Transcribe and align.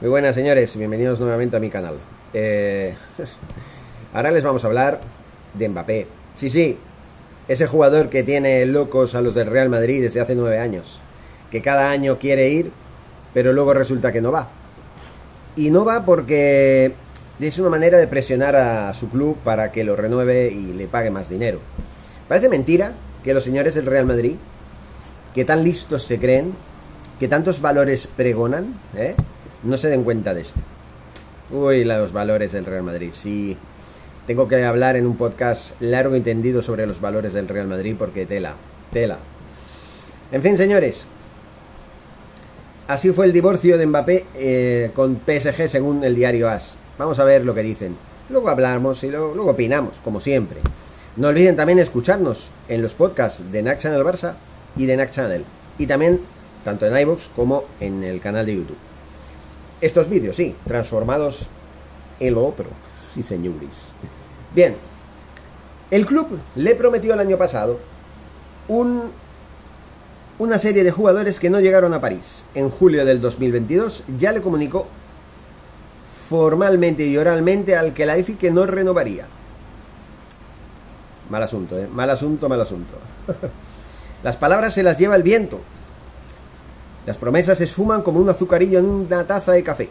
Muy 0.00 0.10
buenas 0.10 0.34
señores, 0.34 0.76
bienvenidos 0.76 1.20
nuevamente 1.20 1.56
a 1.56 1.60
mi 1.60 1.70
canal. 1.70 1.94
Eh, 2.32 2.94
ahora 4.12 4.32
les 4.32 4.42
vamos 4.42 4.64
a 4.64 4.66
hablar 4.66 5.00
de 5.54 5.68
Mbappé. 5.68 6.08
Sí, 6.34 6.50
sí, 6.50 6.76
ese 7.46 7.68
jugador 7.68 8.10
que 8.10 8.24
tiene 8.24 8.66
locos 8.66 9.14
a 9.14 9.20
los 9.20 9.36
del 9.36 9.46
Real 9.46 9.68
Madrid 9.68 10.02
desde 10.02 10.20
hace 10.20 10.34
nueve 10.34 10.58
años. 10.58 10.98
Que 11.48 11.62
cada 11.62 11.90
año 11.90 12.18
quiere 12.18 12.48
ir, 12.50 12.72
pero 13.32 13.52
luego 13.52 13.72
resulta 13.72 14.10
que 14.10 14.20
no 14.20 14.32
va. 14.32 14.48
Y 15.54 15.70
no 15.70 15.84
va 15.84 16.04
porque 16.04 16.92
es 17.38 17.58
una 17.60 17.70
manera 17.70 17.96
de 17.96 18.08
presionar 18.08 18.56
a 18.56 18.92
su 18.94 19.08
club 19.08 19.38
para 19.44 19.70
que 19.70 19.84
lo 19.84 19.94
renueve 19.94 20.50
y 20.50 20.72
le 20.72 20.88
pague 20.88 21.10
más 21.12 21.28
dinero. 21.28 21.60
Parece 22.26 22.48
mentira 22.48 22.94
que 23.22 23.32
los 23.32 23.44
señores 23.44 23.76
del 23.76 23.86
Real 23.86 24.06
Madrid, 24.06 24.34
que 25.32 25.44
tan 25.44 25.62
listos 25.62 26.02
se 26.02 26.18
creen, 26.18 26.52
que 27.20 27.28
tantos 27.28 27.60
valores 27.60 28.08
pregonan, 28.08 28.74
¿eh? 28.96 29.14
No 29.64 29.76
se 29.76 29.88
den 29.88 30.04
cuenta 30.04 30.34
de 30.34 30.42
esto. 30.42 30.60
Uy, 31.50 31.84
los 31.84 32.12
valores 32.12 32.52
del 32.52 32.66
Real 32.66 32.82
Madrid. 32.82 33.10
Sí, 33.12 33.56
tengo 34.26 34.48
que 34.48 34.64
hablar 34.64 34.96
en 34.96 35.06
un 35.06 35.16
podcast 35.16 35.80
largo 35.80 36.16
y 36.16 36.20
tendido 36.20 36.62
sobre 36.62 36.86
los 36.86 37.00
valores 37.00 37.32
del 37.32 37.48
Real 37.48 37.66
Madrid 37.66 37.94
porque 37.98 38.26
tela, 38.26 38.54
tela. 38.92 39.18
En 40.32 40.42
fin, 40.42 40.56
señores. 40.56 41.06
Así 42.88 43.12
fue 43.12 43.26
el 43.26 43.32
divorcio 43.32 43.78
de 43.78 43.86
Mbappé 43.86 44.26
eh, 44.34 44.90
con 44.94 45.16
PSG 45.26 45.68
según 45.68 46.04
el 46.04 46.14
diario 46.14 46.48
AS. 46.48 46.76
Vamos 46.98 47.18
a 47.18 47.24
ver 47.24 47.44
lo 47.44 47.54
que 47.54 47.62
dicen. 47.62 47.96
Luego 48.28 48.48
hablamos 48.48 49.02
y 49.04 49.10
luego, 49.10 49.34
luego 49.34 49.50
opinamos, 49.50 49.94
como 50.04 50.20
siempre. 50.20 50.60
No 51.16 51.28
olviden 51.28 51.56
también 51.56 51.78
escucharnos 51.78 52.50
en 52.68 52.82
los 52.82 52.94
podcasts 52.94 53.42
de 53.52 53.62
NAC 53.62 53.78
Channel 53.78 54.04
Barça 54.04 54.34
y 54.76 54.86
de 54.86 54.96
NAC 54.96 55.12
Channel. 55.12 55.44
Y 55.78 55.86
también 55.86 56.20
tanto 56.64 56.86
en 56.86 56.98
iVoox 56.98 57.28
como 57.36 57.64
en 57.80 58.02
el 58.02 58.20
canal 58.20 58.46
de 58.46 58.56
YouTube. 58.56 58.76
Estos 59.80 60.08
vídeos, 60.08 60.36
sí, 60.36 60.54
transformados 60.66 61.48
en 62.20 62.34
lo 62.34 62.46
otro. 62.46 62.66
Sí, 63.14 63.22
señores. 63.22 63.92
Bien, 64.54 64.76
el 65.90 66.06
club 66.06 66.38
le 66.56 66.74
prometió 66.74 67.14
el 67.14 67.20
año 67.20 67.36
pasado 67.36 67.78
un, 68.68 69.10
una 70.38 70.58
serie 70.58 70.84
de 70.84 70.90
jugadores 70.90 71.38
que 71.38 71.50
no 71.50 71.60
llegaron 71.60 71.92
a 71.94 72.00
París. 72.00 72.44
En 72.54 72.70
julio 72.70 73.04
del 73.04 73.20
2022 73.20 74.04
ya 74.18 74.32
le 74.32 74.40
comunicó 74.40 74.86
formalmente 76.28 77.06
y 77.06 77.16
oralmente 77.16 77.76
al 77.76 77.92
que 77.92 78.06
la 78.06 78.16
EFI 78.16 78.34
que 78.34 78.50
no 78.50 78.66
renovaría. 78.66 79.26
Mal 81.30 81.42
asunto, 81.42 81.78
¿eh? 81.78 81.86
Mal 81.86 82.10
asunto, 82.10 82.48
mal 82.48 82.60
asunto. 82.60 82.94
las 84.22 84.36
palabras 84.36 84.74
se 84.74 84.82
las 84.82 84.98
lleva 84.98 85.16
el 85.16 85.22
viento. 85.22 85.60
Las 87.06 87.16
promesas 87.18 87.58
se 87.58 87.64
esfuman 87.64 88.02
como 88.02 88.20
un 88.20 88.30
azucarillo 88.30 88.78
en 88.78 88.86
una 88.86 89.24
taza 89.24 89.52
de 89.52 89.62
café. 89.62 89.88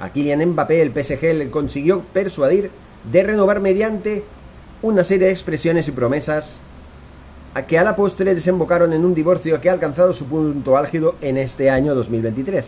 A 0.00 0.10
Kylian 0.10 0.44
Mbappé 0.50 0.82
el 0.82 0.92
PSG 0.92 1.34
le 1.34 1.50
consiguió 1.50 2.02
persuadir 2.12 2.70
de 3.10 3.22
renovar 3.22 3.60
mediante 3.60 4.24
una 4.82 5.04
serie 5.04 5.26
de 5.26 5.32
expresiones 5.32 5.88
y 5.88 5.92
promesas 5.92 6.60
a 7.54 7.66
que 7.66 7.78
a 7.78 7.84
la 7.84 7.96
postre 7.96 8.34
desembocaron 8.34 8.92
en 8.92 9.04
un 9.04 9.14
divorcio 9.14 9.60
que 9.60 9.70
ha 9.70 9.72
alcanzado 9.72 10.12
su 10.12 10.26
punto 10.26 10.76
álgido 10.76 11.16
en 11.20 11.36
este 11.36 11.70
año 11.70 11.94
2023. 11.94 12.64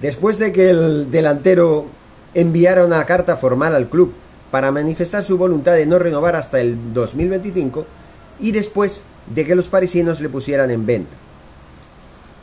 Después 0.00 0.38
de 0.38 0.52
que 0.52 0.70
el 0.70 1.10
delantero 1.10 1.86
enviara 2.34 2.84
una 2.84 3.04
carta 3.04 3.36
formal 3.36 3.74
al 3.74 3.88
club 3.88 4.12
para 4.50 4.70
manifestar 4.70 5.24
su 5.24 5.38
voluntad 5.38 5.72
de 5.72 5.86
no 5.86 5.98
renovar 5.98 6.36
hasta 6.36 6.60
el 6.60 6.92
2025 6.92 7.86
y 8.40 8.52
después 8.52 9.02
de 9.34 9.44
que 9.44 9.54
los 9.54 9.68
parisinos 9.68 10.20
le 10.20 10.28
pusieran 10.28 10.70
en 10.70 10.86
venta. 10.86 11.25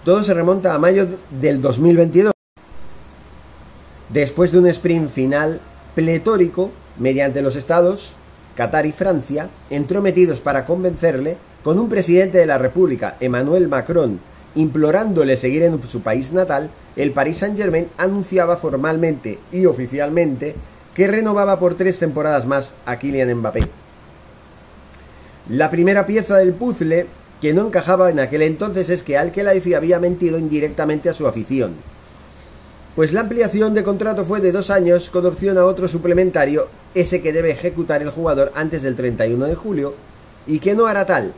Todo 0.03 0.21
se 0.21 0.33
remonta 0.33 0.75
a 0.75 0.79
mayo 0.79 1.07
del 1.31 1.61
2022. 1.61 2.33
Después 4.09 4.51
de 4.51 4.59
un 4.59 4.67
sprint 4.67 5.09
final 5.09 5.61
pletórico 5.95 6.71
mediante 6.99 7.41
los 7.41 7.55
estados, 7.55 8.13
Qatar 8.57 8.85
y 8.85 8.91
Francia, 8.91 9.47
entrometidos 9.69 10.41
para 10.41 10.65
convencerle, 10.65 11.37
con 11.63 11.79
un 11.79 11.87
presidente 11.87 12.37
de 12.37 12.45
la 12.45 12.57
República, 12.57 13.15
Emmanuel 13.21 13.69
Macron, 13.69 14.19
implorándole 14.55 15.37
seguir 15.37 15.63
en 15.63 15.81
su 15.87 16.01
país 16.01 16.33
natal, 16.33 16.69
el 16.97 17.11
Paris 17.11 17.37
Saint-Germain 17.37 17.87
anunciaba 17.97 18.57
formalmente 18.57 19.39
y 19.53 19.65
oficialmente 19.65 20.53
que 20.93 21.07
renovaba 21.07 21.59
por 21.59 21.75
tres 21.75 21.97
temporadas 21.97 22.45
más 22.45 22.75
a 22.85 22.99
Kylian 22.99 23.33
Mbappé. 23.35 23.61
La 25.49 25.71
primera 25.71 26.05
pieza 26.05 26.35
del 26.37 26.53
puzzle 26.53 27.07
que 27.43 27.53
no 27.53 27.67
encajaba 27.67 28.09
en 28.09 28.21
aquel 28.21 28.41
entonces 28.41 28.89
es 28.89 29.03
que 29.03 29.17
Al-Khelaifi 29.17 29.73
había 29.73 29.99
mentido 29.99 30.39
indirectamente 30.39 31.09
a 31.09 31.13
su 31.13 31.27
afición. 31.27 31.73
Pues 32.95 33.11
la 33.11 33.19
ampliación 33.19 33.73
de 33.73 33.83
contrato 33.83 34.23
fue 34.23 34.39
de 34.39 34.53
dos 34.53 34.69
años 34.69 35.09
con 35.09 35.25
opción 35.25 35.57
a 35.57 35.65
otro 35.65 35.89
suplementario, 35.89 36.69
ese 36.95 37.21
que 37.21 37.33
debe 37.33 37.51
ejecutar 37.51 38.01
el 38.01 38.11
jugador 38.11 38.53
antes 38.55 38.81
del 38.81 38.95
31 38.95 39.45
de 39.45 39.55
julio, 39.55 39.93
y 40.47 40.59
que 40.59 40.73
no 40.73 40.85
hará 40.85 41.05
tal, 41.05 41.33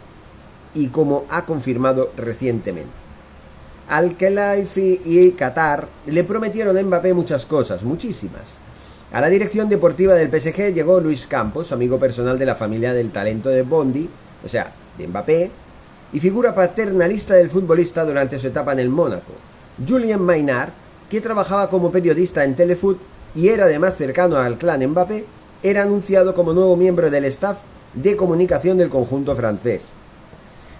y 0.76 0.90
como 0.90 1.26
ha 1.28 1.44
confirmado 1.48 2.12
recientemente. 2.16 2.92
Al-Khelaifi 3.90 5.02
y 5.06 5.32
Qatar 5.32 5.88
le 6.06 6.24
prometieron 6.24 6.78
a 6.78 6.84
Mbappé 6.84 7.16
muchas 7.16 7.48
cosas, 7.48 7.82
muchísimas. 7.82 8.60
A 9.12 9.22
la 9.22 9.30
dirección 9.30 9.70
deportiva 9.70 10.14
del 10.14 10.30
PSG 10.30 10.72
llegó 10.72 11.00
Luis 11.00 11.26
Campos, 11.26 11.72
amigo 11.72 11.98
personal 11.98 12.38
de 12.38 12.46
la 12.46 12.54
familia 12.54 12.94
del 12.94 13.10
talento 13.10 13.50
de 13.50 13.64
Bondi, 13.64 14.08
o 14.46 14.48
sea, 14.48 14.72
de 15.00 15.08
Mbappé, 15.08 15.65
y 16.16 16.20
figura 16.22 16.56
paternalista 16.56 17.34
del 17.34 17.50
futbolista 17.50 18.06
durante 18.06 18.40
su 18.40 18.48
etapa 18.48 18.72
en 18.72 18.80
el 18.80 18.88
Mónaco. 18.88 19.34
Julien 19.86 20.22
Maynard, 20.22 20.70
que 21.09 21.20
trabajaba 21.20 21.70
como 21.70 21.92
periodista 21.92 22.46
en 22.46 22.56
Telefoot 22.56 22.98
y 23.36 23.50
era 23.50 23.66
además 23.66 23.96
cercano 23.98 24.38
al 24.38 24.58
clan 24.58 24.88
Mbappé, 24.88 25.26
era 25.62 25.81
anunciado 25.81 26.34
como 26.34 26.53
nuevo 26.53 26.78
miembro 26.78 27.09
del 27.12 27.26
staff 27.26 27.58
de 27.94 28.16
comunicación 28.16 28.78
del 28.78 28.88
conjunto 28.88 29.36
francés. 29.36 29.81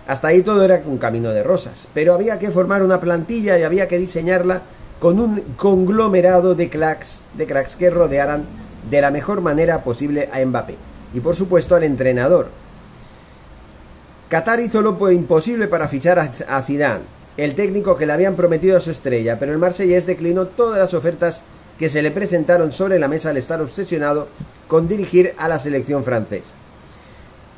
Hasta 0.08 0.30
ahí 0.30 0.42
todo 0.42 0.64
era 0.64 0.82
un 0.86 1.00
camino 1.00 1.32
de 1.32 1.44
rosas, 1.44 1.90
pero 1.94 2.14
había 2.14 2.40
que 2.40 2.52
formar 2.52 2.82
una 2.82 3.02
plantilla 3.02 3.60
y 3.60 3.64
había 3.64 3.90
que 3.90 3.98
diseñarla 3.98 4.62
con 5.02 5.20
un 5.20 5.42
conglomerado 5.58 6.56
de 6.56 6.70
cracks, 6.70 7.20
que 7.78 7.90
rodearan 7.90 8.46
de 8.90 9.02
la 9.02 9.12
mejor 9.12 9.42
manera 9.42 9.84
posible 9.84 10.30
a 10.32 10.46
Mbappé 10.46 10.76
y 11.14 11.20
por 11.20 11.36
supuesto 11.36 11.76
al 11.76 11.84
entrenador, 11.84 12.48
Qatar 14.30 14.60
hizo 14.60 14.82
lo 14.82 15.12
imposible 15.12 15.68
para 15.68 15.88
fichar 15.88 16.18
a 16.20 16.62
Zidane, 16.64 17.04
el 17.38 17.54
técnico 17.54 17.96
que 17.96 18.08
le 18.08 18.14
habían 18.14 18.36
prometido 18.36 18.76
a 18.76 18.80
su 18.80 18.90
estrella, 18.90 19.38
pero 19.38 19.52
el 19.52 19.60
Marsellés 19.60 20.08
declinó 20.08 20.48
todas 20.48 20.80
las 20.80 20.96
ofertas 20.96 21.42
que 21.78 21.90
se 21.90 22.02
le 22.02 22.10
presentaron 22.10 22.72
sobre 22.72 22.98
la 22.98 23.08
mesa 23.08 23.30
al 23.30 23.38
estar 23.38 23.62
obsesionado 23.62 24.28
con 24.68 24.88
dirigir 24.88 25.34
a 25.38 25.48
la 25.48 25.60
selección 25.60 26.04
francesa. 26.04 26.54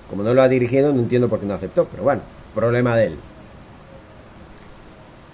Como 0.09 0.23
no 0.23 0.33
lo 0.33 0.41
ha 0.41 0.50
dirigido, 0.50 0.91
no 0.91 1.00
entiendo 1.00 1.29
por 1.29 1.39
qué 1.39 1.45
no 1.45 1.53
aceptó, 1.53 1.85
pero 1.85 2.03
bueno, 2.03 2.22
problema 2.53 2.97
de 2.97 3.06
él. 3.07 3.17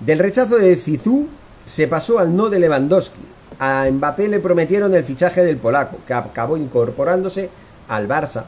Del 0.02 0.20
rechazo 0.20 0.58
de 0.58 0.76
Zizou 0.76 1.28
se 1.66 1.88
pasó 1.88 2.20
al 2.20 2.36
no 2.36 2.50
de 2.50 2.60
Lewandowski. 2.60 3.22
A 3.60 3.88
Mbappé 3.90 4.28
le 4.28 4.40
prometieron 4.40 4.94
el 4.94 5.04
fichaje 5.04 5.44
del 5.44 5.58
polaco, 5.58 5.98
que 6.06 6.14
acabó 6.14 6.58
incorporándose 6.58 7.50
al 7.88 8.08
Barça 8.08 8.44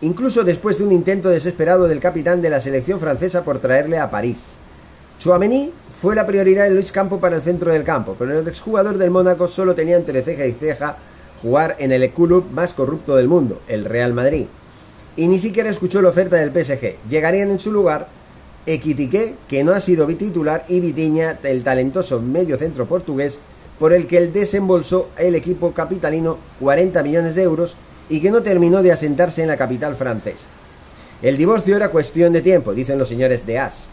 incluso 0.00 0.44
después 0.44 0.78
de 0.78 0.84
un 0.84 0.92
intento 0.92 1.28
desesperado 1.28 1.88
del 1.88 2.00
capitán 2.00 2.42
de 2.42 2.50
la 2.50 2.60
selección 2.60 3.00
francesa 3.00 3.44
por 3.44 3.58
traerle 3.58 3.98
a 3.98 4.10
París. 4.10 4.38
Chouameni 5.18 5.72
fue 6.00 6.14
la 6.14 6.26
prioridad 6.26 6.64
de 6.64 6.74
Luis 6.74 6.92
Campo 6.92 7.18
para 7.18 7.36
el 7.36 7.42
centro 7.42 7.72
del 7.72 7.84
campo, 7.84 8.16
pero 8.18 8.38
el 8.38 8.46
exjugador 8.46 8.98
del 8.98 9.10
Mónaco 9.10 9.48
solo 9.48 9.74
tenía 9.74 9.96
entre 9.96 10.22
ceja 10.22 10.46
y 10.46 10.52
ceja 10.52 10.96
jugar 11.40 11.76
en 11.78 11.92
el 11.92 12.10
club 12.10 12.50
más 12.52 12.74
corrupto 12.74 13.16
del 13.16 13.28
mundo, 13.28 13.60
el 13.68 13.84
Real 13.84 14.12
Madrid. 14.12 14.46
Y 15.16 15.28
ni 15.28 15.38
siquiera 15.38 15.70
escuchó 15.70 16.02
la 16.02 16.10
oferta 16.10 16.36
del 16.36 16.50
PSG. 16.50 17.08
Llegarían 17.08 17.50
en 17.50 17.58
su 17.58 17.72
lugar 17.72 18.08
Equitiqué, 18.66 19.34
que 19.48 19.62
no 19.62 19.72
ha 19.72 19.80
sido 19.80 20.06
titular, 20.08 20.64
y 20.68 20.80
Vitiña, 20.80 21.38
el 21.44 21.62
talentoso 21.62 22.20
medio 22.20 22.58
centro 22.58 22.86
portugués, 22.86 23.38
por 23.78 23.92
el 23.92 24.06
que 24.06 24.18
él 24.18 24.32
desembolsó 24.32 25.08
el 25.16 25.34
equipo 25.36 25.72
capitalino 25.72 26.36
40 26.60 27.02
millones 27.02 27.34
de 27.36 27.42
euros 27.42 27.76
y 28.08 28.20
que 28.20 28.30
no 28.30 28.42
terminó 28.42 28.82
de 28.82 28.92
asentarse 28.92 29.42
en 29.42 29.48
la 29.48 29.56
capital 29.56 29.96
francesa. 29.96 30.46
El 31.22 31.36
divorcio 31.36 31.76
era 31.76 31.90
cuestión 31.90 32.32
de 32.32 32.42
tiempo, 32.42 32.74
dicen 32.74 32.98
los 32.98 33.08
señores 33.08 33.46
de 33.46 33.58
As. 33.58 33.86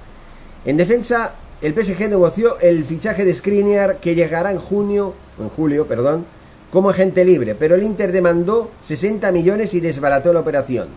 En 0.65 0.77
defensa, 0.77 1.35
el 1.61 1.73
PSG 1.73 2.09
negoció 2.09 2.59
el 2.59 2.83
fichaje 2.85 3.23
de 3.23 3.33
Skriniar 3.33 3.97
que 3.97 4.15
llegará 4.15 4.51
en 4.51 4.59
junio, 4.59 5.13
en 5.39 5.49
julio, 5.49 5.87
perdón, 5.87 6.25
como 6.71 6.89
agente 6.89 7.23
libre, 7.23 7.55
pero 7.55 7.75
el 7.75 7.83
Inter 7.83 8.11
demandó 8.11 8.71
60 8.81 9.31
millones 9.31 9.73
y 9.73 9.79
desbarató 9.79 10.33
la 10.33 10.41
operación. 10.41 10.87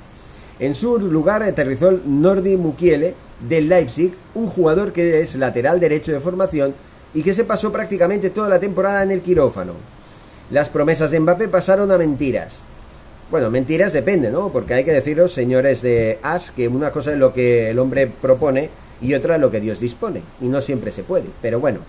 En 0.58 0.74
su 0.74 0.98
lugar 0.98 1.42
aterrizó 1.42 1.90
el 1.90 2.00
Nordi 2.04 2.56
Mukiele 2.56 3.14
del 3.46 3.68
Leipzig, 3.68 4.14
un 4.34 4.48
jugador 4.48 4.92
que 4.92 5.20
es 5.20 5.34
lateral 5.34 5.78
derecho 5.78 6.12
de 6.12 6.20
formación 6.20 6.74
y 7.14 7.22
que 7.22 7.34
se 7.34 7.44
pasó 7.44 7.70
prácticamente 7.70 8.30
toda 8.30 8.48
la 8.48 8.58
temporada 8.58 9.02
en 9.02 9.10
el 9.10 9.20
quirófano. 9.20 9.74
Las 10.50 10.68
promesas 10.68 11.10
de 11.10 11.20
Mbappé 11.20 11.48
pasaron 11.48 11.92
a 11.92 11.98
mentiras. 11.98 12.60
Bueno, 13.30 13.50
mentiras 13.50 13.92
depende, 13.92 14.30
¿no? 14.30 14.50
Porque 14.50 14.74
hay 14.74 14.84
que 14.84 14.92
deciros, 14.92 15.32
señores 15.32 15.82
de 15.82 16.18
As, 16.22 16.50
que 16.52 16.68
una 16.68 16.90
cosa 16.90 17.12
es 17.12 17.18
lo 17.18 17.34
que 17.34 17.70
el 17.70 17.78
hombre 17.78 18.06
propone 18.06 18.70
y 19.00 19.14
otra 19.14 19.36
lo 19.36 19.50
que 19.50 19.60
Dios 19.60 19.80
dispone. 19.80 20.22
Y 20.40 20.46
no 20.46 20.60
siempre 20.60 20.92
se 20.92 21.02
puede. 21.02 21.26
Pero 21.42 21.58
bueno, 21.58 21.80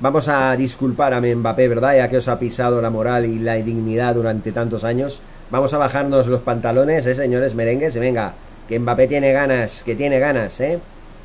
Vamos 0.00 0.28
a 0.28 0.56
disculpar 0.56 1.12
a 1.12 1.20
Mbappé, 1.20 1.68
¿verdad? 1.68 1.94
Ya 1.94 2.08
que 2.08 2.16
os 2.16 2.28
ha 2.28 2.38
pisado 2.38 2.80
la 2.80 2.88
moral 2.88 3.26
y 3.26 3.38
la 3.38 3.56
dignidad 3.56 4.14
durante 4.14 4.50
tantos 4.50 4.82
años. 4.82 5.20
Vamos 5.50 5.74
a 5.74 5.78
bajarnos 5.78 6.26
los 6.26 6.40
pantalones, 6.40 7.04
¿eh, 7.04 7.14
señores 7.14 7.54
merengues? 7.54 7.96
Y 7.96 7.98
venga, 7.98 8.32
que 8.66 8.78
Mbappé 8.78 9.08
tiene 9.08 9.30
ganas, 9.32 9.82
que 9.82 9.94
tiene 9.94 10.18
ganas, 10.18 10.58
¿eh? 10.62 10.78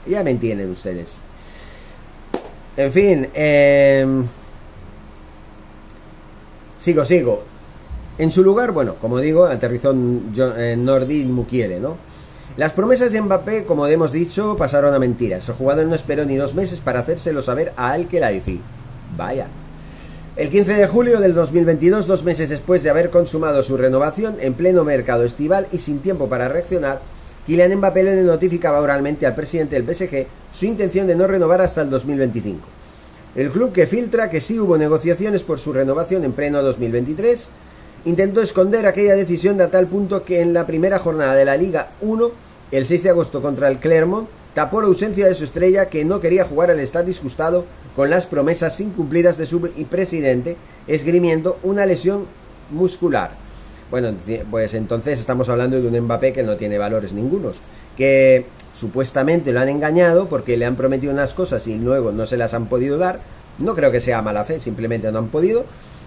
Ya 0.06 0.24
me 0.24 0.32
entienden 0.32 0.72
ustedes. 0.72 1.16
En 2.76 2.92
fin, 2.92 3.30
eh... 3.34 4.06
sigo, 6.78 7.06
sigo. 7.06 7.44
En 8.18 8.32
su 8.32 8.44
lugar, 8.44 8.72
bueno, 8.72 8.96
como 9.02 9.20
digo, 9.20 9.46
aterrizó 9.46 9.94
Nordin 9.94 11.32
Mukiele, 11.32 11.80
¿no? 11.80 11.98
Las 12.58 12.72
promesas 12.72 13.12
de 13.12 13.22
Mbappé, 13.22 13.66
como 13.66 13.86
hemos 13.88 14.14
dicho, 14.14 14.56
pasaron 14.58 14.94
a 14.94 15.00
mentiras. 15.00 15.50
El 15.50 15.56
jugador 15.56 15.86
no 15.86 15.96
esperó 15.96 16.24
ni 16.24 16.38
dos 16.38 16.56
meses 16.56 16.80
para 16.80 17.02
hacérselo 17.02 17.42
saber 17.42 17.74
a 17.76 17.92
Al 17.92 18.08
Khelaifi. 18.08 18.62
Vaya. 19.18 19.48
El 20.38 20.50
15 20.50 20.74
de 20.74 20.88
julio 20.88 21.20
del 21.20 21.34
2022, 21.34 22.08
dos 22.08 22.24
meses 22.24 22.50
después 22.50 22.84
de 22.84 22.90
haber 22.90 23.10
consumado 23.10 23.62
su 23.64 23.76
renovación, 23.76 24.38
en 24.40 24.54
pleno 24.54 24.86
mercado 24.86 25.26
estival 25.26 25.68
y 25.74 25.80
sin 25.80 26.00
tiempo 26.00 26.30
para 26.30 26.48
reaccionar, 26.48 27.02
Kylian 27.46 27.76
Mbappé 27.76 28.04
le 28.04 28.24
notificaba 28.24 28.80
oralmente 28.80 29.26
al 29.26 29.36
presidente 29.36 29.80
del 29.80 29.96
PSG 29.96 30.26
su 30.54 30.66
intención 30.66 31.08
de 31.08 31.16
no 31.16 31.28
renovar 31.28 31.62
hasta 31.62 31.82
el 31.82 31.90
2025. 31.90 32.60
El 33.36 33.50
club 33.50 33.74
que 33.74 33.86
filtra 33.86 34.30
que 34.30 34.40
sí 34.40 34.58
hubo 34.58 34.78
negociaciones 34.78 35.44
por 35.44 35.60
su 35.60 35.74
renovación 35.74 36.24
en 36.24 36.32
pleno 36.32 36.64
2023 36.64 37.50
intentó 38.06 38.42
esconder 38.42 38.86
aquella 38.86 39.16
decisión 39.16 39.58
de 39.58 39.68
tal 39.68 39.88
punto 39.88 40.24
que 40.24 40.42
en 40.42 40.54
la 40.54 40.66
primera 40.66 41.00
jornada 41.00 41.36
de 41.36 41.46
la 41.46 41.58
Liga 41.58 41.90
1, 42.02 42.32
el 42.72 42.86
6 42.86 43.04
de 43.04 43.10
agosto 43.10 43.42
contra 43.42 43.68
el 43.68 43.80
Clermont, 43.80 44.28
tapó 44.54 44.80
la 44.80 44.88
ausencia 44.88 45.28
de 45.28 45.36
su 45.36 45.44
estrella 45.44 45.90
que 45.90 46.06
no 46.06 46.20
quería 46.20 46.46
jugar 46.46 46.72
al 46.72 46.80
estar 46.80 47.06
disgustado 47.06 47.66
con 47.96 48.10
las 48.10 48.26
promesas 48.26 48.80
incumplidas 48.80 49.38
de 49.38 49.46
su 49.46 49.62
presidente, 49.90 50.56
esgrimiendo 50.88 51.58
una 51.64 51.86
lesión 51.86 52.26
muscular. 52.72 53.32
Bueno, 53.92 54.14
pues 54.50 54.74
entonces 54.74 55.20
estamos 55.20 55.50
hablando 55.50 55.80
de 55.80 55.88
un 55.88 56.00
Mbappé 56.06 56.34
que 56.34 56.44
no 56.44 56.58
tiene 56.58 56.78
valores 56.78 57.14
ningunos, 57.14 57.58
que 57.98 58.46
supuestamente 58.78 59.54
lo 59.54 59.60
han 59.60 59.70
engañado 59.70 60.28
porque 60.28 60.58
le 60.58 60.66
han 60.66 60.76
prometido 60.76 61.14
unas 61.14 61.34
cosas 61.34 61.68
y 61.68 61.76
luego 61.76 62.12
no 62.12 62.26
se 62.26 62.38
las 62.38 62.54
han 62.54 62.68
podido 62.68 62.98
dar. 62.98 63.20
No 63.60 63.76
creo 63.76 63.92
que 63.92 64.02
sea 64.02 64.22
mala 64.22 64.44
fe, 64.44 64.60
simplemente 64.60 65.12
no 65.12 65.20
han 65.20 65.28
podido. 65.28 65.66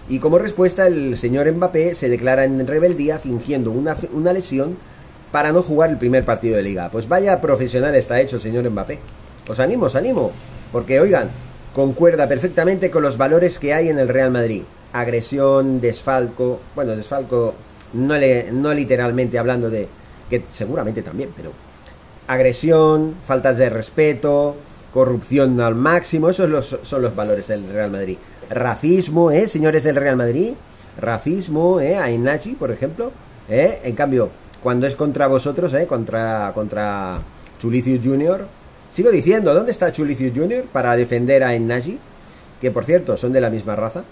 Y 0.09 0.17
como 0.17 0.39
respuesta, 0.39 0.87
el 0.87 1.17
señor 1.17 1.49
Mbappé 1.51 1.93
se 1.93 2.09
declara 2.09 2.43
en 2.43 2.65
rebeldía 2.65 3.19
fingiendo 3.19 3.69
una, 3.69 3.95
una 4.11 4.33
lesión 4.33 4.75
para 5.31 5.53
no 5.53 5.61
jugar 5.61 5.91
el 5.91 5.97
primer 5.97 6.25
partido 6.25 6.57
de 6.57 6.63
liga. 6.63 6.89
Pues 6.89 7.07
vaya 7.07 7.39
profesional 7.39 7.93
está 7.93 8.19
hecho 8.19 8.37
el 8.37 8.41
señor 8.41 8.67
Mbappé. 8.67 8.97
Os 9.47 9.59
animo, 9.59 9.85
os 9.85 9.95
animo. 9.95 10.31
Porque, 10.71 10.99
oigan, 10.99 11.29
concuerda 11.75 12.27
perfectamente 12.27 12.89
con 12.89 13.03
los 13.03 13.17
valores 13.17 13.59
que 13.59 13.71
hay 13.71 13.89
en 13.89 13.99
el 13.99 14.07
Real 14.07 14.31
Madrid. 14.31 14.63
Agresión, 14.93 15.79
desfalco. 15.79 16.59
Bueno, 16.73 16.95
desfalco 16.95 17.53
no, 17.93 18.17
le, 18.17 18.51
no 18.51 18.73
literalmente 18.73 19.37
hablando 19.37 19.69
de... 19.69 19.87
que 20.27 20.43
seguramente 20.51 21.03
también, 21.03 21.29
pero... 21.37 21.51
Agresión, 22.25 23.15
faltas 23.27 23.59
de 23.59 23.69
respeto, 23.69 24.55
corrupción 24.91 25.61
al 25.61 25.75
máximo. 25.75 26.29
Esos 26.29 26.79
son 26.81 27.01
los 27.03 27.15
valores 27.15 27.47
del 27.47 27.67
Real 27.69 27.91
Madrid 27.91 28.17
racismo, 28.49 29.31
¿eh? 29.31 29.47
Señores 29.47 29.83
del 29.83 29.95
Real 29.95 30.15
Madrid, 30.15 30.53
racismo, 30.99 31.79
¿eh? 31.79 31.97
A 31.97 32.11
Inachi, 32.11 32.53
por 32.53 32.71
ejemplo, 32.71 33.11
¿eh? 33.47 33.79
En 33.83 33.95
cambio, 33.95 34.29
cuando 34.61 34.87
es 34.87 34.95
contra 34.95 35.27
vosotros, 35.27 35.73
¿eh? 35.73 35.85
Contra, 35.87 36.51
contra 36.53 37.19
Chulicius 37.59 38.01
Jr., 38.03 38.45
sigo 38.93 39.11
diciendo, 39.11 39.53
¿dónde 39.53 39.71
está 39.71 39.91
Chulicius 39.91 40.33
Jr. 40.35 40.63
para 40.71 40.95
defender 40.95 41.43
a 41.43 41.55
Inachi? 41.55 41.97
Que 42.59 42.71
por 42.71 42.85
cierto, 42.85 43.15
son 43.17 43.31
de 43.31 43.41
la 43.41 43.49
misma 43.49 43.75
raza. 43.75 44.03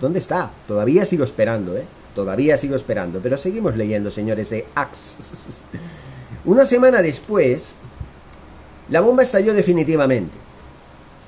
¿Dónde 0.00 0.18
está? 0.18 0.50
Todavía 0.66 1.04
sigo 1.04 1.24
esperando, 1.24 1.76
¿eh? 1.76 1.84
Todavía 2.14 2.56
sigo 2.56 2.76
esperando, 2.76 3.20
pero 3.22 3.36
seguimos 3.36 3.76
leyendo, 3.76 4.10
señores 4.10 4.50
de 4.50 4.66
Axe. 4.74 5.16
Una 6.44 6.66
semana 6.66 7.00
después, 7.00 7.72
la 8.90 9.00
bomba 9.00 9.22
estalló 9.22 9.54
definitivamente. 9.54 10.43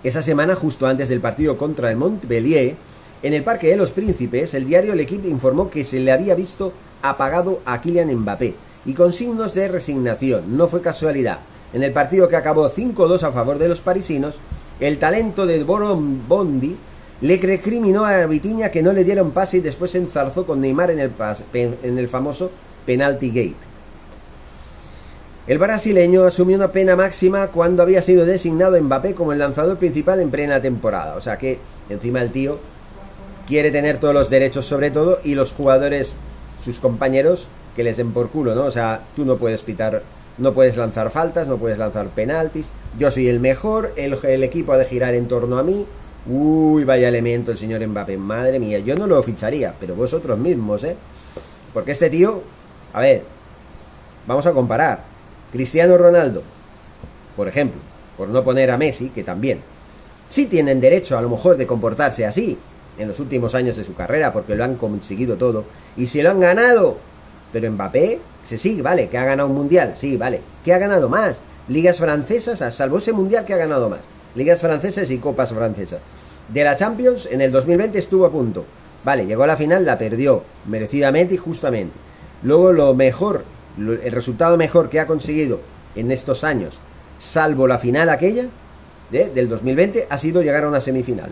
Esa 0.06 0.22
semana, 0.22 0.54
justo 0.54 0.86
antes 0.86 1.08
del 1.08 1.18
partido 1.18 1.58
contra 1.58 1.90
el 1.90 1.96
Montpellier, 1.96 2.76
en 3.24 3.34
el 3.34 3.42
Parque 3.42 3.66
de 3.66 3.76
los 3.76 3.90
Príncipes, 3.90 4.54
el 4.54 4.64
diario 4.64 4.92
El 4.92 5.00
Equipo 5.00 5.26
informó 5.26 5.68
que 5.68 5.84
se 5.84 5.98
le 5.98 6.12
había 6.12 6.36
visto 6.36 6.72
apagado 7.02 7.58
a 7.64 7.80
Kylian 7.80 8.14
Mbappé 8.14 8.54
y 8.84 8.92
con 8.92 9.12
signos 9.12 9.52
de 9.54 9.66
resignación. 9.66 10.56
No 10.56 10.68
fue 10.68 10.80
casualidad. 10.80 11.40
En 11.72 11.82
el 11.82 11.92
partido 11.92 12.28
que 12.28 12.36
acabó 12.36 12.70
5-2 12.70 13.24
a 13.24 13.32
favor 13.32 13.58
de 13.58 13.66
los 13.66 13.80
parisinos, 13.80 14.36
el 14.78 14.98
talento 14.98 15.44
de 15.44 15.64
Boron 15.64 16.28
Bondi 16.28 16.76
le 17.20 17.36
recriminó 17.38 18.06
a 18.06 18.26
Vitiña 18.26 18.70
que 18.70 18.84
no 18.84 18.92
le 18.92 19.02
dieron 19.02 19.32
pase 19.32 19.56
y 19.56 19.60
después 19.60 19.90
se 19.90 19.98
enzarzó 19.98 20.46
con 20.46 20.60
Neymar 20.60 20.92
en 20.92 21.00
el, 21.00 21.10
en 21.52 21.98
el 21.98 22.06
famoso 22.06 22.52
penalty 22.86 23.30
gate. 23.30 23.75
El 25.46 25.58
brasileño 25.58 26.24
asumió 26.24 26.56
una 26.56 26.72
pena 26.72 26.96
máxima 26.96 27.46
cuando 27.48 27.84
había 27.84 28.02
sido 28.02 28.26
designado 28.26 28.80
Mbappé 28.82 29.14
como 29.14 29.32
el 29.32 29.38
lanzador 29.38 29.76
principal 29.76 30.18
en 30.18 30.30
plena 30.30 30.60
temporada. 30.60 31.14
O 31.14 31.20
sea 31.20 31.38
que 31.38 31.60
encima 31.88 32.20
el 32.20 32.32
tío 32.32 32.58
quiere 33.46 33.70
tener 33.70 33.98
todos 33.98 34.12
los 34.12 34.28
derechos 34.28 34.66
sobre 34.66 34.90
todo 34.90 35.20
y 35.22 35.36
los 35.36 35.52
jugadores, 35.52 36.16
sus 36.64 36.80
compañeros, 36.80 37.46
que 37.76 37.84
les 37.84 37.96
den 37.96 38.10
por 38.10 38.30
culo, 38.30 38.56
¿no? 38.56 38.64
O 38.64 38.72
sea, 38.72 39.02
tú 39.14 39.24
no 39.24 39.36
puedes 39.36 39.62
pitar, 39.62 40.02
no 40.38 40.52
puedes 40.52 40.76
lanzar 40.76 41.10
faltas, 41.10 41.46
no 41.46 41.58
puedes 41.58 41.78
lanzar 41.78 42.08
penaltis. 42.08 42.66
Yo 42.98 43.12
soy 43.12 43.28
el 43.28 43.38
mejor, 43.38 43.92
el, 43.94 44.18
el 44.24 44.42
equipo 44.42 44.72
ha 44.72 44.78
de 44.78 44.84
girar 44.84 45.14
en 45.14 45.28
torno 45.28 45.58
a 45.58 45.62
mí. 45.62 45.86
Uy, 46.28 46.82
vaya 46.82 47.06
elemento 47.06 47.52
el 47.52 47.58
señor 47.58 47.86
Mbappé. 47.86 48.16
Madre 48.16 48.58
mía, 48.58 48.80
yo 48.80 48.96
no 48.96 49.06
lo 49.06 49.22
ficharía, 49.22 49.74
pero 49.78 49.94
vosotros 49.94 50.36
mismos, 50.40 50.82
¿eh? 50.82 50.96
Porque 51.72 51.92
este 51.92 52.10
tío, 52.10 52.42
a 52.92 53.00
ver, 53.00 53.22
vamos 54.26 54.44
a 54.44 54.52
comparar. 54.52 55.15
Cristiano 55.52 55.96
Ronaldo, 55.96 56.42
por 57.36 57.48
ejemplo, 57.48 57.80
por 58.16 58.28
no 58.28 58.42
poner 58.42 58.70
a 58.70 58.78
Messi, 58.78 59.10
que 59.10 59.22
también, 59.22 59.60
sí 60.28 60.46
tienen 60.46 60.80
derecho 60.80 61.16
a 61.16 61.22
lo 61.22 61.28
mejor 61.28 61.56
de 61.56 61.66
comportarse 61.66 62.26
así 62.26 62.58
en 62.98 63.08
los 63.08 63.20
últimos 63.20 63.54
años 63.54 63.76
de 63.76 63.84
su 63.84 63.94
carrera, 63.94 64.32
porque 64.32 64.54
lo 64.54 64.64
han 64.64 64.76
conseguido 64.76 65.36
todo, 65.36 65.64
y 65.96 66.06
si 66.06 66.22
lo 66.22 66.30
han 66.30 66.40
ganado. 66.40 66.96
Pero 67.52 67.70
Mbappé, 67.70 68.18
sí, 68.48 68.58
sí, 68.58 68.80
vale, 68.80 69.08
que 69.08 69.18
ha 69.18 69.24
ganado 69.24 69.48
un 69.48 69.54
mundial, 69.54 69.94
sí, 69.96 70.16
vale, 70.16 70.40
que 70.64 70.72
ha 70.72 70.78
ganado 70.78 71.08
más. 71.08 71.38
Ligas 71.68 71.98
francesas, 71.98 72.74
salvo 72.74 72.98
ese 72.98 73.12
mundial 73.12 73.44
que 73.44 73.54
ha 73.54 73.58
ganado 73.58 73.88
más. 73.88 74.00
Ligas 74.34 74.60
francesas 74.60 75.10
y 75.10 75.18
copas 75.18 75.52
francesas. 75.52 76.00
De 76.48 76.64
la 76.64 76.76
Champions, 76.76 77.28
en 77.30 77.40
el 77.40 77.52
2020 77.52 77.98
estuvo 77.98 78.24
a 78.24 78.30
punto. 78.30 78.64
Vale, 79.04 79.26
llegó 79.26 79.44
a 79.44 79.48
la 79.48 79.56
final, 79.56 79.84
la 79.84 79.98
perdió, 79.98 80.42
merecidamente 80.66 81.34
y 81.34 81.38
justamente. 81.38 81.94
Luego 82.42 82.72
lo 82.72 82.94
mejor 82.94 83.44
el 83.76 84.12
resultado 84.12 84.56
mejor 84.56 84.88
que 84.88 85.00
ha 85.00 85.06
conseguido 85.06 85.60
en 85.94 86.10
estos 86.10 86.44
años, 86.44 86.78
salvo 87.18 87.66
la 87.66 87.78
final 87.78 88.08
aquella 88.08 88.46
de, 89.10 89.28
del 89.30 89.48
2020, 89.48 90.06
ha 90.08 90.18
sido 90.18 90.42
llegar 90.42 90.64
a 90.64 90.68
una 90.68 90.80
semifinal. 90.80 91.30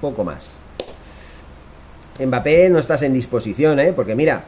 Poco 0.00 0.24
más. 0.24 0.50
Mbappé 2.24 2.68
no 2.68 2.78
estás 2.78 3.02
en 3.02 3.12
disposición, 3.12 3.78
¿eh? 3.80 3.92
porque 3.94 4.14
mira, 4.14 4.44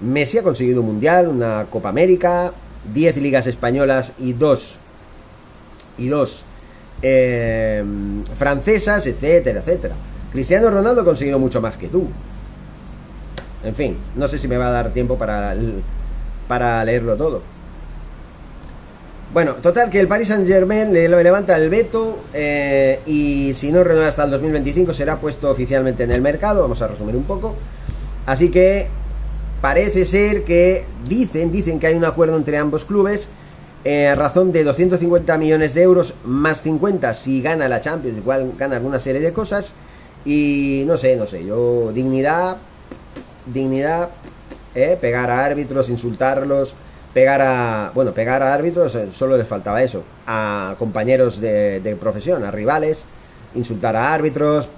Messi 0.00 0.38
ha 0.38 0.42
conseguido 0.42 0.80
un 0.80 0.86
mundial, 0.86 1.28
una 1.28 1.66
Copa 1.70 1.88
América, 1.88 2.52
10 2.92 3.16
ligas 3.18 3.46
españolas 3.46 4.12
y 4.18 4.32
dos 4.32 4.78
y 5.98 6.08
dos 6.08 6.44
eh, 7.02 7.84
francesas, 8.38 9.06
etcétera, 9.06 9.60
etcétera. 9.60 9.94
Cristiano 10.32 10.70
Ronaldo 10.70 11.02
ha 11.02 11.04
conseguido 11.04 11.38
mucho 11.38 11.60
más 11.60 11.76
que 11.76 11.88
tú. 11.88 12.08
En 13.64 13.74
fin, 13.74 13.96
no 14.14 14.28
sé 14.28 14.38
si 14.38 14.46
me 14.46 14.56
va 14.56 14.68
a 14.68 14.70
dar 14.70 14.92
tiempo 14.92 15.18
para 15.18 15.54
para 16.48 16.84
leerlo 16.84 17.16
todo. 17.16 17.42
Bueno, 19.32 19.54
total 19.56 19.90
que 19.90 20.00
el 20.00 20.08
Paris 20.08 20.28
Saint 20.28 20.48
Germain 20.48 20.92
le, 20.92 21.06
levanta 21.06 21.54
el 21.56 21.68
veto 21.68 22.20
eh, 22.32 23.00
y 23.06 23.52
si 23.54 23.70
no 23.70 23.84
renueva 23.84 24.08
hasta 24.08 24.24
el 24.24 24.30
2025 24.30 24.94
será 24.94 25.20
puesto 25.20 25.50
oficialmente 25.50 26.04
en 26.04 26.12
el 26.12 26.22
mercado, 26.22 26.62
vamos 26.62 26.80
a 26.80 26.88
resumir 26.88 27.14
un 27.14 27.24
poco. 27.24 27.54
Así 28.24 28.50
que 28.50 28.86
parece 29.60 30.06
ser 30.06 30.44
que 30.44 30.84
dicen, 31.06 31.52
dicen 31.52 31.78
que 31.78 31.88
hay 31.88 31.94
un 31.94 32.06
acuerdo 32.06 32.36
entre 32.38 32.56
ambos 32.56 32.86
clubes 32.86 33.28
eh, 33.84 34.08
a 34.08 34.14
razón 34.14 34.50
de 34.50 34.64
250 34.64 35.36
millones 35.36 35.74
de 35.74 35.82
euros 35.82 36.14
más 36.24 36.62
50 36.62 37.12
si 37.12 37.42
gana 37.42 37.68
la 37.68 37.80
Champions, 37.82 38.18
igual 38.18 38.52
gana 38.58 38.76
alguna 38.76 38.98
serie 38.98 39.20
de 39.20 39.32
cosas 39.32 39.74
y 40.24 40.84
no 40.86 40.96
sé, 40.96 41.16
no 41.16 41.26
sé, 41.26 41.44
yo 41.44 41.92
dignidad, 41.92 42.56
dignidad, 43.46 44.08
¿eh? 44.74 44.96
pegar 45.00 45.30
a 45.30 45.44
árbitros, 45.44 45.88
insultarlos, 45.88 46.74
pegar 47.12 47.40
a, 47.40 47.90
bueno, 47.94 48.12
pegar 48.12 48.42
a 48.42 48.54
árbitros, 48.54 48.94
eh, 48.94 49.08
solo 49.12 49.36
les 49.36 49.46
faltaba 49.46 49.82
eso, 49.82 50.04
a 50.26 50.74
compañeros 50.78 51.40
de, 51.40 51.96
profesión, 52.00 52.44
a 52.44 52.50
rivales, 52.50 53.04
insultar 53.54 53.96
a 53.96 54.12
árbitros, 54.12 54.68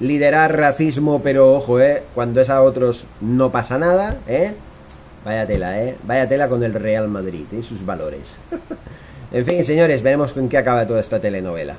liderar 0.00 0.56
racismo, 0.56 1.22
pero 1.22 1.54
ojo, 1.54 1.80
¿eh? 1.80 2.02
cuando 2.14 2.40
es 2.40 2.50
a 2.50 2.62
otros 2.62 3.06
no 3.20 3.50
pasa 3.50 3.78
nada, 3.78 4.16
¿eh? 4.26 4.54
Vaya 5.24 5.46
tela, 5.46 5.82
¿eh? 5.82 5.96
Vaya 6.04 6.28
tela 6.28 6.48
con 6.48 6.62
el 6.62 6.74
Real 6.74 7.08
Madrid 7.08 7.46
y 7.52 7.62
sus 7.62 7.84
valores. 7.84 8.36
en 9.32 9.44
fin, 9.44 9.64
señores, 9.64 10.02
veremos 10.02 10.32
con 10.32 10.48
qué 10.48 10.58
acaba 10.58 10.86
toda 10.86 11.00
esta 11.00 11.18
telenovela. 11.18 11.76